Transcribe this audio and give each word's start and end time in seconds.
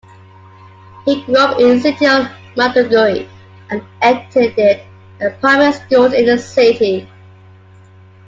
He 1.05 1.21
grew 1.25 1.35
up 1.37 1.59
in 1.59 1.79
city 1.79 2.07
of 2.07 2.25
Maiduguri 2.55 3.29
and 3.69 3.83
attended 4.01 4.81
primary 5.41 5.73
schools 5.73 6.13
in 6.13 6.25
the 6.25 6.39
city. 6.39 7.07